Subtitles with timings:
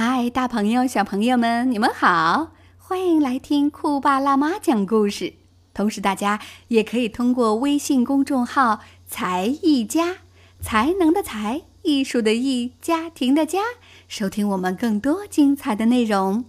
[0.00, 2.52] 嗨，大朋友、小朋友们，你们好！
[2.78, 5.34] 欢迎来听酷爸辣妈讲故事。
[5.74, 8.78] 同时，大家也可以通过微信公众号
[9.10, 10.18] “才艺家”，
[10.62, 13.58] 才能的才，艺术的艺，家庭的家，
[14.06, 16.44] 收听我们更多精彩的内容。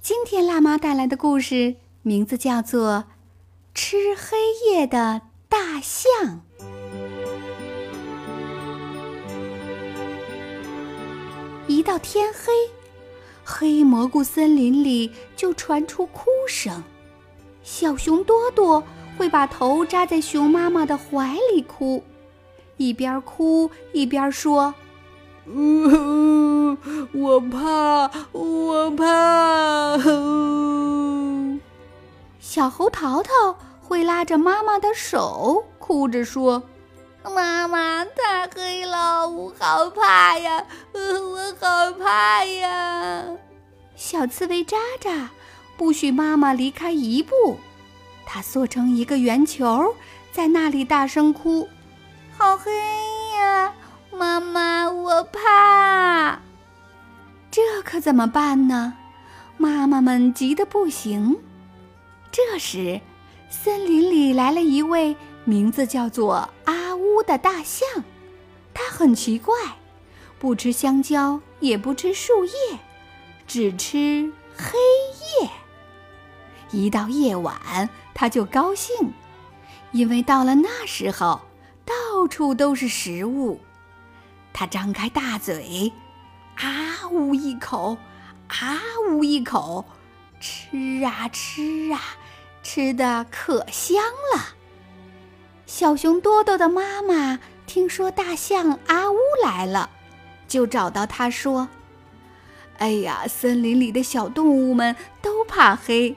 [0.00, 2.98] 今天辣妈带来的故事名字叫做
[3.74, 4.36] 《吃黑
[4.70, 6.42] 夜的大象》。
[11.66, 12.52] 一到天黑，
[13.56, 16.82] 黑蘑菇森林里就传出哭声。
[17.62, 18.82] 小熊多多
[19.16, 22.02] 会把头扎在熊妈妈的怀里哭，
[22.78, 24.74] 一边哭一边说
[25.46, 26.76] ：“呜，
[27.12, 29.98] 我怕，我怕。”
[32.42, 36.60] 小猴淘淘会拉着妈妈的手，哭着说。
[37.30, 40.64] 妈妈，太黑了，我好怕呀！
[40.92, 43.24] 我好怕呀！
[43.96, 45.30] 小刺猬渣渣
[45.76, 47.58] 不许妈妈离开一步，
[48.26, 49.94] 它缩成一个圆球，
[50.32, 51.66] 在那里大声哭
[52.36, 52.70] ：“好黑
[53.38, 53.72] 呀，
[54.12, 56.38] 妈妈，我怕！”
[57.50, 58.94] 这可怎么办呢？
[59.56, 61.38] 妈妈们急得不行。
[62.30, 63.00] 这时，
[63.48, 66.83] 森林里来了一位，名字叫做阿。
[67.14, 68.04] 屋的大象，
[68.72, 69.54] 它很奇怪，
[70.38, 72.78] 不吃香蕉，也不吃树叶，
[73.46, 74.78] 只吃黑
[75.40, 75.50] 夜。
[76.70, 79.12] 一到夜晚，它就高兴，
[79.92, 81.42] 因为到了那时候，
[81.84, 83.60] 到处都是食物。
[84.52, 85.92] 它张开大嘴，
[86.56, 87.96] 啊呜一口，
[88.48, 89.84] 啊呜一口，
[90.40, 92.00] 吃啊吃啊，
[92.62, 94.02] 吃的可香
[94.34, 94.54] 了。
[95.66, 99.90] 小熊多多的妈妈听说大象阿乌来了，
[100.46, 101.68] 就找到他说
[102.78, 106.16] ：“哎呀，森林里的小动物们都怕黑，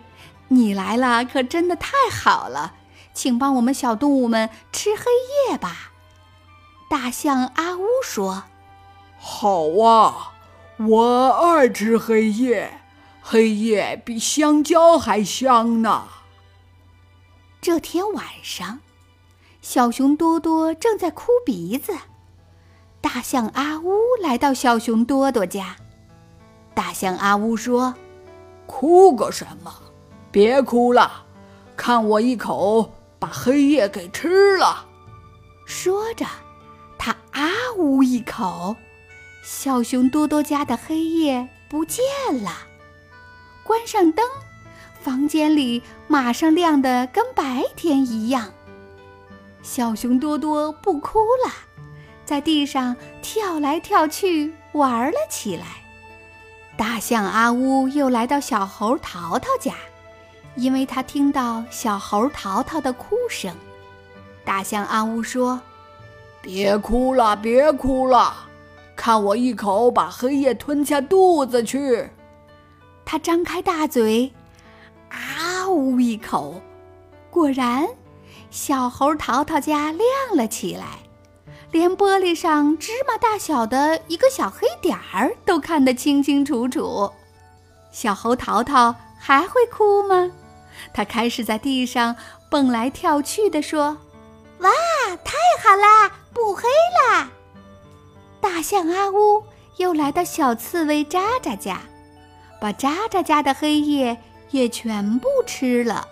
[0.49, 2.75] 你来了可真的太好了，
[3.13, 5.03] 请帮我们小动物们吃黑
[5.49, 5.93] 夜吧。”
[6.89, 8.43] 大象阿乌说
[9.17, 10.33] ：“好啊，
[10.77, 12.81] 我爱吃黑夜，
[13.21, 16.07] 黑夜比香蕉还香呢。”
[17.61, 18.79] 这天晚上。
[19.69, 21.91] 小熊多多正在哭鼻子，
[23.01, 25.75] 大象阿乌来到小熊多多家。
[26.73, 27.93] 大象阿乌说
[28.65, 29.73] ：“哭个什么？
[30.31, 31.25] 别哭了，
[31.75, 34.85] 看我一口把黑夜给吃了。”
[35.67, 36.25] 说着，
[36.97, 38.77] 他啊呜一口，
[39.43, 42.05] 小熊多多家的黑夜不见
[42.41, 42.51] 了。
[43.63, 44.25] 关上灯，
[45.01, 48.53] 房间里马上亮得跟白天一样。
[49.61, 51.51] 小熊多多不哭了，
[52.25, 55.65] 在地上跳来跳去玩了起来。
[56.77, 59.73] 大象阿乌又来到小猴淘淘家，
[60.55, 63.53] 因为他听到小猴淘淘的哭声。
[64.45, 65.59] 大象阿乌说
[66.41, 68.33] ：“别哭了，别哭了，
[68.95, 72.09] 看我一口把黑夜吞下肚子去。”
[73.03, 74.31] 他张开大嘴，
[75.09, 76.61] 啊呜一口，
[77.29, 77.87] 果然。
[78.49, 80.01] 小猴淘淘家亮
[80.35, 80.99] 了起来，
[81.71, 87.11] 连玻璃上芝麻大小的一个小黑点儿都看得清清楚楚。
[87.91, 90.31] 小猴淘淘还会哭吗？
[90.93, 92.15] 他开始在地上
[92.49, 93.97] 蹦来跳去的说
[94.59, 94.69] ：“哇，
[95.23, 96.63] 太好啦，不黑
[97.01, 97.29] 啦！”
[98.39, 99.43] 大象阿呜
[99.77, 101.81] 又来到小刺猬渣渣家，
[102.61, 104.17] 把渣渣家的黑夜
[104.51, 106.07] 也全部吃了。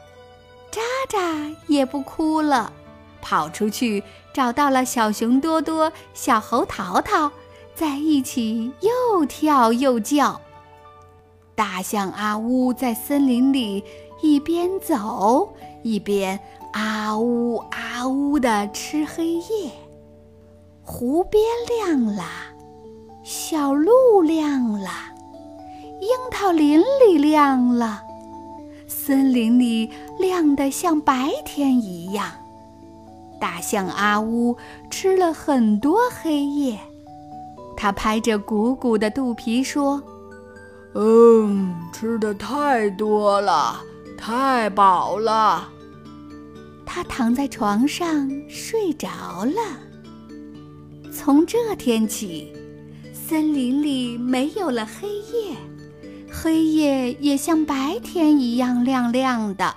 [0.76, 2.74] 渣渣也不哭了，
[3.22, 4.04] 跑出去
[4.34, 7.32] 找到了小熊多多、小猴淘淘，
[7.74, 10.42] 在一起又跳又叫。
[11.56, 13.82] 大象阿呜在森林里
[14.22, 16.38] 一边走一边
[16.74, 19.72] 啊呜啊呜地吃黑夜。
[20.84, 21.42] 湖边
[21.80, 22.26] 亮了，
[23.24, 24.90] 小路亮了，
[26.02, 28.05] 樱桃林里亮了。
[29.06, 29.88] 森林里
[30.18, 32.32] 亮得像白天一样。
[33.40, 34.58] 大象阿乌
[34.90, 36.80] 吃了很多黑夜，
[37.78, 40.02] 他拍着鼓鼓的肚皮说
[40.96, 43.80] ：“嗯，吃的太多了，
[44.18, 45.70] 太饱了。”
[46.84, 49.08] 他躺在床上睡着
[49.46, 49.78] 了。
[51.14, 52.52] 从这天起，
[53.14, 55.56] 森林里没有了黑夜。
[56.32, 59.76] 黑夜也像白天一样亮亮的，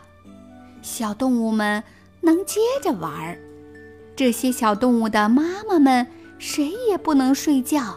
[0.82, 1.82] 小动物们
[2.20, 3.38] 能接着玩儿。
[4.16, 6.06] 这些小动物的妈妈们
[6.38, 7.96] 谁也不能睡觉，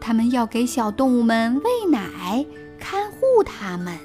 [0.00, 2.46] 他们要给小动物们喂奶，
[2.78, 3.98] 看护它们。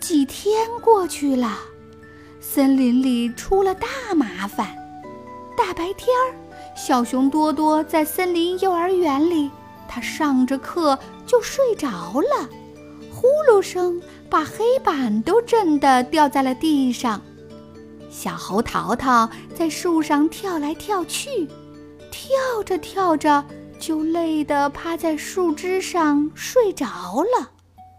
[0.00, 1.58] 几天过去了，
[2.40, 3.86] 森林里出了大
[4.16, 4.74] 麻烦。
[5.56, 6.32] 大白天儿，
[6.74, 9.50] 小熊多多在森林幼儿园里，
[9.86, 11.88] 他上着课就睡着
[12.20, 12.48] 了，
[13.18, 14.00] 呼噜声
[14.30, 17.20] 把黑板都震得掉在了地上。
[18.08, 21.48] 小猴淘淘在树上跳来跳去，
[22.12, 23.44] 跳着跳着
[23.80, 26.86] 就累得趴在树枝上睡着
[27.24, 27.50] 了。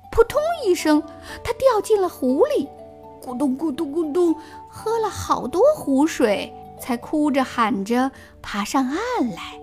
[0.10, 1.04] 扑通一声，
[1.44, 2.66] 它掉进了湖里，
[3.21, 4.33] 咕咚咕咚咕咚，
[4.69, 8.10] 喝了好多湖水，才哭着喊着
[8.42, 9.60] 爬上岸来。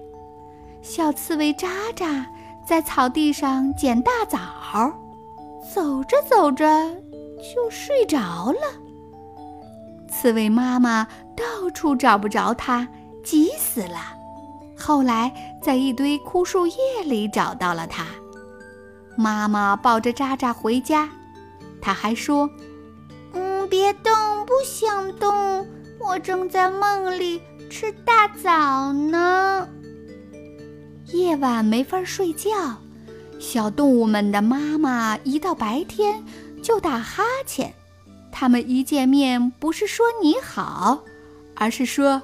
[0.82, 2.26] 小刺猬渣渣
[2.68, 4.38] 在草地上捡大枣，
[5.74, 6.66] 走着走着
[7.38, 8.60] 就睡着了。
[10.08, 12.88] 刺猬妈妈到处找不着它，
[13.24, 14.14] 急死了。
[14.78, 15.32] 后来
[15.62, 16.74] 在一堆枯树叶
[17.04, 18.06] 里找到了它。
[19.16, 21.08] 妈妈抱着渣渣回家，
[21.80, 22.48] 她还说
[23.32, 24.12] ：“嗯，别动，
[24.46, 25.66] 不想动，
[25.98, 29.68] 我正在梦里吃大枣呢。”
[31.12, 32.50] 夜晚没法睡觉，
[33.38, 36.24] 小动物们的妈妈一到白天
[36.62, 37.74] 就打哈欠。
[38.32, 41.04] 他们一见面，不是说你好，
[41.54, 42.22] 而是说：“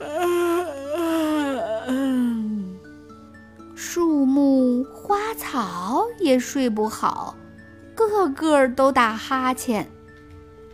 [3.76, 7.36] 树木花草也睡不好，
[7.94, 9.88] 个个都打哈欠，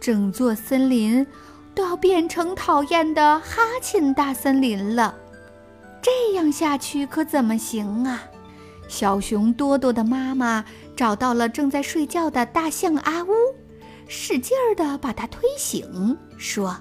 [0.01, 1.27] 整座森林
[1.75, 5.15] 都要变成讨厌的哈欠大森林了。
[6.01, 8.23] 这样下去可怎么行啊？”
[8.89, 13.29] 小熊多多的妈妈找到了正在睡觉的大象阿乌。
[14.09, 16.77] 使劲儿地把它推醒，说：“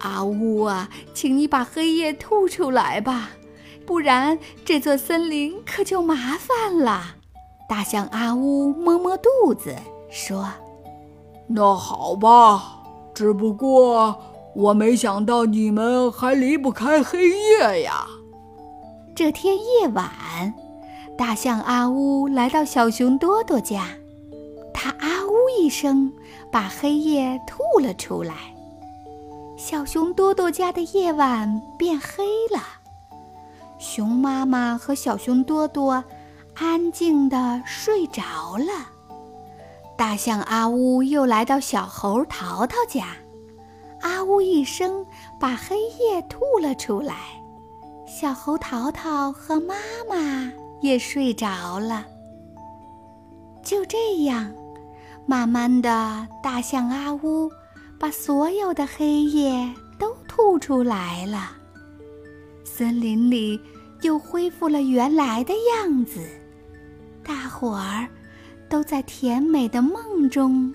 [0.00, 3.30] 阿乌啊，请你把黑夜吐出来吧，
[3.84, 7.16] 不然这座森林可就麻烦了。”
[7.68, 9.76] 大象阿乌摸摸肚子，
[10.10, 10.48] 说
[11.46, 12.82] ：“那好吧，
[13.14, 14.18] 只不过
[14.54, 18.06] 我没想到你们还离不开黑夜呀。”
[19.14, 20.54] 这天夜晚，
[21.22, 23.86] 大象阿呜来到小熊多多家，
[24.74, 26.12] 它啊呜一声。
[26.50, 28.34] 把黑夜吐了出来，
[29.56, 32.60] 小熊多多家的夜晚变黑了。
[33.78, 36.04] 熊妈妈和小熊多多
[36.56, 38.90] 安静地睡着了。
[39.96, 43.06] 大象阿呜又来到小猴淘淘家，
[44.00, 45.06] 啊呜一声
[45.38, 47.14] 把黑夜吐了出来。
[48.08, 49.76] 小猴淘淘和妈
[50.10, 52.06] 妈也睡着了。
[53.62, 54.52] 就这样。
[55.24, 57.48] 慢慢的，大象阿乌
[57.96, 61.52] 把所有的黑夜都吐出来了，
[62.64, 63.58] 森林里
[64.00, 66.20] 又恢复了原来的样子，
[67.22, 68.08] 大伙儿
[68.68, 70.74] 都在甜美的梦中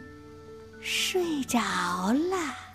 [0.80, 2.67] 睡着了。